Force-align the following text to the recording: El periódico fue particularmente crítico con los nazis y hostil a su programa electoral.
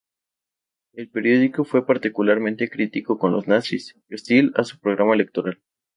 El 0.93 1.09
periódico 1.11 1.63
fue 1.63 1.85
particularmente 1.85 2.71
crítico 2.71 3.19
con 3.19 3.31
los 3.33 3.47
nazis 3.47 3.95
y 4.09 4.15
hostil 4.15 4.51
a 4.55 4.63
su 4.63 4.79
programa 4.79 5.13
electoral. 5.13 5.61